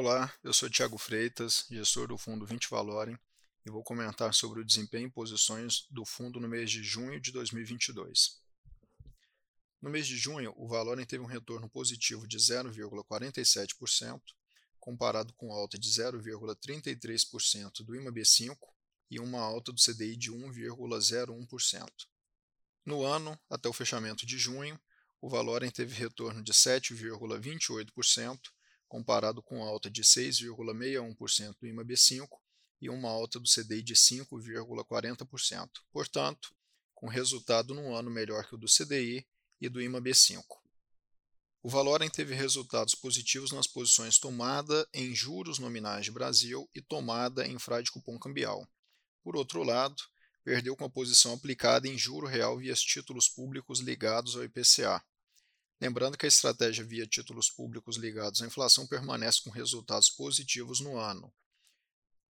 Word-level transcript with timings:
Olá, 0.00 0.32
eu 0.44 0.54
sou 0.54 0.70
Tiago 0.70 0.96
Freitas, 0.96 1.66
gestor 1.68 2.06
do 2.06 2.16
fundo 2.16 2.46
20 2.46 2.70
Valorem, 2.70 3.18
e 3.66 3.70
vou 3.70 3.82
comentar 3.82 4.32
sobre 4.32 4.60
o 4.60 4.64
desempenho 4.64 5.08
em 5.08 5.10
posições 5.10 5.88
do 5.90 6.04
fundo 6.04 6.38
no 6.38 6.46
mês 6.46 6.70
de 6.70 6.84
junho 6.84 7.20
de 7.20 7.32
2022. 7.32 8.40
No 9.82 9.90
mês 9.90 10.06
de 10.06 10.16
junho, 10.16 10.54
o 10.56 10.68
Valorem 10.68 11.04
teve 11.04 11.24
um 11.24 11.26
retorno 11.26 11.68
positivo 11.68 12.28
de 12.28 12.38
0,47%, 12.38 14.22
comparado 14.78 15.32
com 15.32 15.52
alta 15.52 15.76
de 15.76 15.90
0,33% 15.90 17.84
do 17.84 17.94
IMAB5 17.94 18.56
e 19.10 19.18
uma 19.18 19.40
alta 19.40 19.72
do 19.72 19.82
CDI 19.82 20.16
de 20.16 20.30
1,01%. 20.30 21.88
No 22.86 23.02
ano, 23.04 23.36
até 23.50 23.68
o 23.68 23.72
fechamento 23.72 24.24
de 24.24 24.38
junho, 24.38 24.80
o 25.20 25.28
Valorem 25.28 25.72
teve 25.72 25.92
retorno 25.92 26.40
de 26.40 26.52
7,28%, 26.52 28.38
comparado 28.88 29.42
com 29.42 29.62
alta 29.62 29.90
de 29.90 30.02
6,61% 30.02 31.54
do 31.60 31.66
IMAB5 31.66 32.26
e 32.80 32.88
uma 32.88 33.10
alta 33.10 33.38
do 33.38 33.48
CDI 33.48 33.82
de 33.82 33.94
5,40%. 33.94 35.68
Portanto, 35.92 36.54
com 36.94 37.06
resultado 37.06 37.74
num 37.74 37.94
ano 37.94 38.10
melhor 38.10 38.46
que 38.48 38.54
o 38.54 38.58
do 38.58 38.66
CDI 38.66 39.26
e 39.60 39.68
do 39.68 39.80
IMAB5. 39.80 40.42
O 41.62 41.68
Valorem 41.68 42.08
teve 42.08 42.34
resultados 42.34 42.94
positivos 42.94 43.52
nas 43.52 43.66
posições 43.66 44.18
tomada 44.18 44.88
em 44.94 45.14
juros 45.14 45.58
nominais 45.58 46.04
de 46.04 46.12
Brasil 46.12 46.68
e 46.74 46.80
tomada 46.80 47.46
em 47.46 47.58
frade 47.58 47.90
cupom 47.90 48.18
cambial. 48.18 48.66
Por 49.22 49.36
outro 49.36 49.62
lado, 49.62 49.96
perdeu 50.44 50.76
com 50.76 50.84
a 50.84 50.90
posição 50.90 51.34
aplicada 51.34 51.88
em 51.88 51.98
juro 51.98 52.26
real 52.26 52.56
via 52.58 52.74
títulos 52.74 53.28
públicos 53.28 53.80
ligados 53.80 54.36
ao 54.36 54.44
IPCA, 54.44 55.04
Lembrando 55.80 56.18
que 56.18 56.26
a 56.26 56.28
estratégia 56.28 56.84
via 56.84 57.06
títulos 57.06 57.50
públicos 57.50 57.96
ligados 57.96 58.42
à 58.42 58.46
inflação 58.46 58.86
permanece 58.86 59.42
com 59.42 59.50
resultados 59.50 60.10
positivos 60.10 60.80
no 60.80 60.96
ano. 60.96 61.32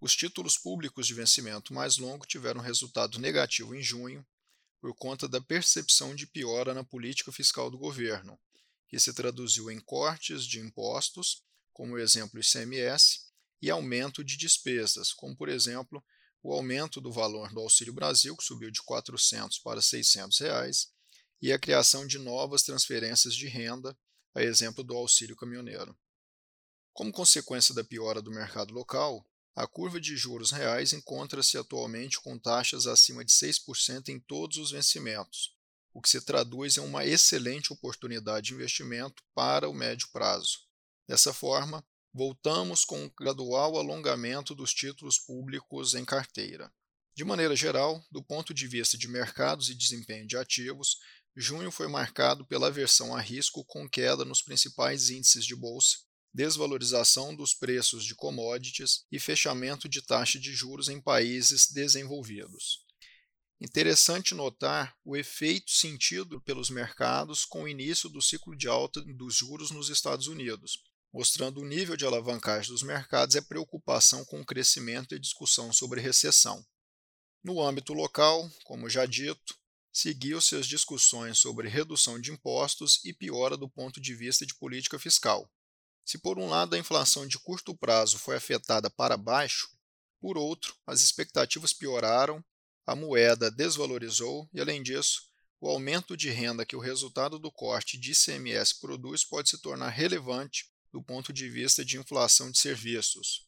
Os 0.00 0.14
títulos 0.14 0.56
públicos 0.56 1.06
de 1.06 1.14
vencimento 1.14 1.74
mais 1.74 1.96
longo 1.96 2.26
tiveram 2.26 2.60
resultado 2.60 3.18
negativo 3.18 3.74
em 3.74 3.82
junho, 3.82 4.24
por 4.80 4.94
conta 4.94 5.28
da 5.28 5.40
percepção 5.40 6.14
de 6.14 6.26
piora 6.26 6.74
na 6.74 6.82
política 6.82 7.30
fiscal 7.30 7.70
do 7.70 7.78
governo, 7.78 8.38
que 8.88 8.98
se 8.98 9.12
traduziu 9.12 9.70
em 9.70 9.80
cortes 9.80 10.44
de 10.44 10.58
impostos, 10.58 11.44
como 11.72 11.94
o 11.94 11.98
exemplo 11.98 12.40
ICMS, 12.40 13.32
e 13.60 13.70
aumento 13.70 14.24
de 14.24 14.36
despesas, 14.36 15.12
como 15.12 15.36
por 15.36 15.48
exemplo 15.48 16.04
o 16.42 16.52
aumento 16.52 17.00
do 17.00 17.12
valor 17.12 17.52
do 17.52 17.60
Auxílio 17.60 17.92
Brasil, 17.92 18.36
que 18.36 18.42
subiu 18.42 18.70
de 18.70 18.80
R$ 18.80 18.86
400 18.86 19.60
para 19.60 19.80
600 19.80 20.38
reais, 20.40 20.92
e 21.42 21.52
a 21.52 21.58
criação 21.58 22.06
de 22.06 22.18
novas 22.18 22.62
transferências 22.62 23.34
de 23.34 23.48
renda, 23.48 23.98
a 24.32 24.42
exemplo 24.42 24.84
do 24.84 24.96
auxílio 24.96 25.34
caminhoneiro. 25.34 25.98
Como 26.92 27.10
consequência 27.10 27.74
da 27.74 27.82
piora 27.82 28.22
do 28.22 28.30
mercado 28.30 28.72
local, 28.72 29.26
a 29.54 29.66
curva 29.66 30.00
de 30.00 30.16
juros 30.16 30.50
reais 30.50 30.92
encontra-se 30.92 31.58
atualmente 31.58 32.20
com 32.20 32.38
taxas 32.38 32.86
acima 32.86 33.24
de 33.24 33.32
6% 33.32 34.08
em 34.08 34.20
todos 34.20 34.56
os 34.56 34.70
vencimentos, 34.70 35.54
o 35.92 36.00
que 36.00 36.08
se 36.08 36.20
traduz 36.20 36.76
em 36.76 36.80
uma 36.80 37.04
excelente 37.04 37.72
oportunidade 37.72 38.46
de 38.46 38.54
investimento 38.54 39.22
para 39.34 39.68
o 39.68 39.74
médio 39.74 40.08
prazo. 40.12 40.60
Dessa 41.08 41.34
forma, 41.34 41.84
voltamos 42.14 42.84
com 42.84 43.04
um 43.04 43.10
gradual 43.18 43.76
alongamento 43.76 44.54
dos 44.54 44.72
títulos 44.72 45.18
públicos 45.18 45.94
em 45.94 46.04
carteira. 46.04 46.72
De 47.14 47.24
maneira 47.24 47.54
geral, 47.54 48.02
do 48.10 48.22
ponto 48.22 48.54
de 48.54 48.66
vista 48.66 48.96
de 48.96 49.06
mercados 49.06 49.68
e 49.68 49.74
desempenho 49.74 50.26
de 50.26 50.36
ativos, 50.36 50.96
Junho 51.34 51.70
foi 51.70 51.88
marcado 51.88 52.46
pela 52.46 52.66
aversão 52.66 53.16
a 53.16 53.20
risco 53.20 53.64
com 53.64 53.88
queda 53.88 54.24
nos 54.24 54.42
principais 54.42 55.08
índices 55.08 55.46
de 55.46 55.56
bolsa, 55.56 55.98
desvalorização 56.32 57.34
dos 57.34 57.54
preços 57.54 58.04
de 58.04 58.14
commodities 58.14 59.04
e 59.10 59.18
fechamento 59.18 59.88
de 59.88 60.02
taxa 60.02 60.38
de 60.38 60.52
juros 60.54 60.88
em 60.88 61.00
países 61.00 61.70
desenvolvidos. 61.70 62.84
Interessante 63.60 64.34
notar 64.34 64.94
o 65.04 65.16
efeito 65.16 65.70
sentido 65.70 66.40
pelos 66.40 66.68
mercados 66.68 67.44
com 67.44 67.62
o 67.62 67.68
início 67.68 68.08
do 68.08 68.20
ciclo 68.20 68.56
de 68.56 68.66
alta 68.66 69.00
dos 69.00 69.34
juros 69.34 69.70
nos 69.70 69.88
Estados 69.88 70.26
Unidos, 70.26 70.82
mostrando 71.12 71.60
o 71.60 71.64
nível 71.64 71.96
de 71.96 72.04
alavancagem 72.04 72.72
dos 72.72 72.82
mercados 72.82 73.36
e 73.36 73.38
a 73.38 73.42
preocupação 73.42 74.24
com 74.24 74.40
o 74.40 74.44
crescimento 74.44 75.14
e 75.14 75.18
discussão 75.18 75.72
sobre 75.72 76.00
recessão. 76.00 76.64
No 77.44 77.62
âmbito 77.62 77.92
local, 77.92 78.50
como 78.64 78.88
já 78.88 79.06
dito, 79.06 79.54
seguiu-se 79.92 80.56
as 80.56 80.66
discussões 80.66 81.38
sobre 81.38 81.68
redução 81.68 82.18
de 82.18 82.32
impostos 82.32 83.04
e 83.04 83.12
piora 83.12 83.56
do 83.56 83.68
ponto 83.68 84.00
de 84.00 84.14
vista 84.14 84.46
de 84.46 84.54
política 84.54 84.98
fiscal. 84.98 85.50
Se 86.04 86.18
por 86.18 86.38
um 86.38 86.48
lado 86.48 86.74
a 86.74 86.78
inflação 86.78 87.26
de 87.26 87.38
curto 87.38 87.76
prazo 87.76 88.18
foi 88.18 88.36
afetada 88.36 88.90
para 88.90 89.16
baixo, 89.16 89.68
por 90.20 90.38
outro, 90.38 90.74
as 90.86 91.02
expectativas 91.02 91.72
pioraram, 91.72 92.42
a 92.86 92.96
moeda 92.96 93.50
desvalorizou 93.50 94.48
e, 94.52 94.60
além 94.60 94.82
disso, 94.82 95.30
o 95.60 95.68
aumento 95.68 96.16
de 96.16 96.30
renda 96.30 96.66
que 96.66 96.74
o 96.74 96.80
resultado 96.80 97.38
do 97.38 97.50
corte 97.52 97.96
de 97.96 98.12
ICMS 98.12 98.80
produz 98.80 99.24
pode 99.24 99.50
se 99.50 99.58
tornar 99.58 99.90
relevante 99.90 100.72
do 100.92 101.02
ponto 101.02 101.32
de 101.32 101.48
vista 101.48 101.84
de 101.84 101.98
inflação 101.98 102.50
de 102.50 102.58
serviços. 102.58 103.46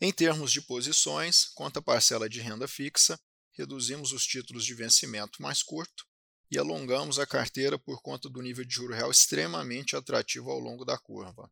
Em 0.00 0.12
termos 0.12 0.50
de 0.52 0.60
posições, 0.60 1.44
quanto 1.54 1.78
à 1.78 1.82
parcela 1.82 2.28
de 2.28 2.40
renda 2.40 2.66
fixa, 2.66 3.18
reduzimos 3.56 4.12
os 4.12 4.24
títulos 4.24 4.64
de 4.64 4.74
vencimento 4.74 5.40
mais 5.40 5.62
curto 5.62 6.06
e 6.50 6.58
alongamos 6.58 7.18
a 7.18 7.26
carteira 7.26 7.78
por 7.78 8.00
conta 8.00 8.28
do 8.28 8.40
nível 8.40 8.64
de 8.64 8.74
juro 8.74 8.94
real 8.94 9.10
extremamente 9.10 9.96
atrativo 9.96 10.50
ao 10.50 10.58
longo 10.58 10.84
da 10.84 10.96
curva. 10.98 11.50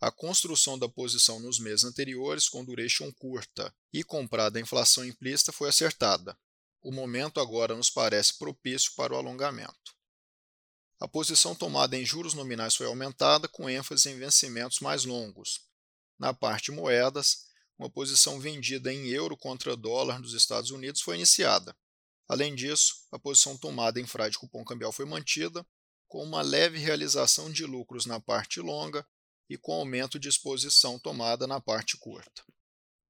A 0.00 0.10
construção 0.10 0.78
da 0.78 0.88
posição 0.88 1.40
nos 1.40 1.58
meses 1.58 1.84
anteriores 1.84 2.48
com 2.48 2.64
duration 2.64 3.12
curta 3.12 3.74
e 3.92 4.02
comprada 4.02 4.58
a 4.58 4.62
inflação 4.62 5.04
implícita 5.04 5.52
foi 5.52 5.68
acertada. 5.68 6.38
O 6.80 6.90
momento 6.90 7.40
agora 7.40 7.74
nos 7.74 7.90
parece 7.90 8.38
propício 8.38 8.92
para 8.96 9.12
o 9.12 9.16
alongamento. 9.16 9.94
A 10.98 11.08
posição 11.08 11.54
tomada 11.54 11.96
em 11.96 12.04
juros 12.04 12.34
nominais 12.34 12.74
foi 12.74 12.86
aumentada 12.86 13.48
com 13.48 13.68
ênfase 13.68 14.10
em 14.10 14.18
vencimentos 14.18 14.80
mais 14.80 15.04
longos. 15.04 15.60
Na 16.18 16.32
parte 16.32 16.70
moedas, 16.70 17.46
uma 17.80 17.88
posição 17.88 18.38
vendida 18.38 18.92
em 18.92 19.08
euro 19.08 19.34
contra 19.38 19.74
dólar 19.74 20.20
dos 20.20 20.34
Estados 20.34 20.70
Unidos 20.70 21.00
foi 21.00 21.16
iniciada. 21.16 21.74
Além 22.28 22.54
disso, 22.54 23.06
a 23.10 23.18
posição 23.18 23.56
tomada 23.56 23.98
em 23.98 24.06
frade 24.06 24.38
cupom 24.38 24.62
cambial 24.62 24.92
foi 24.92 25.06
mantida, 25.06 25.66
com 26.06 26.22
uma 26.22 26.42
leve 26.42 26.78
realização 26.78 27.50
de 27.50 27.64
lucros 27.64 28.04
na 28.04 28.20
parte 28.20 28.60
longa 28.60 29.06
e 29.48 29.56
com 29.56 29.72
aumento 29.72 30.18
de 30.18 30.28
exposição 30.28 30.98
tomada 30.98 31.46
na 31.46 31.58
parte 31.58 31.96
curta. 31.96 32.44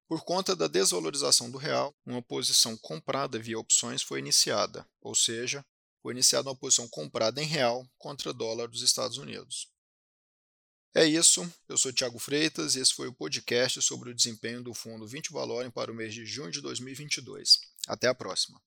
Por 0.07 0.23
conta 0.23 0.55
da 0.55 0.67
desvalorização 0.67 1.51
do 1.51 1.57
real, 1.57 1.93
uma 2.05 2.21
posição 2.21 2.77
comprada 2.77 3.37
via 3.37 3.59
opções 3.59 4.01
foi 4.01 4.19
iniciada, 4.19 4.87
ou 5.01 5.13
seja, 5.13 5.65
foi 6.01 6.13
iniciada 6.13 6.47
uma 6.47 6.55
posição 6.55 6.87
comprada 6.87 7.43
em 7.43 7.45
real 7.45 7.85
contra 7.97 8.33
dólar 8.33 8.69
dos 8.69 8.81
Estados 8.81 9.17
Unidos. 9.17 9.70
É 10.93 11.05
isso, 11.05 11.49
eu 11.69 11.77
sou 11.77 11.93
Tiago 11.93 12.19
Freitas 12.19 12.75
e 12.75 12.81
esse 12.81 12.93
foi 12.93 13.07
o 13.07 13.13
podcast 13.13 13.81
sobre 13.81 14.09
o 14.09 14.13
desempenho 14.13 14.61
do 14.61 14.73
fundo 14.73 15.07
20 15.07 15.31
Valorem 15.31 15.71
para 15.71 15.89
o 15.89 15.95
mês 15.95 16.13
de 16.13 16.25
junho 16.25 16.51
de 16.51 16.59
2022. 16.59 17.61
Até 17.87 18.09
a 18.09 18.13
próxima. 18.13 18.61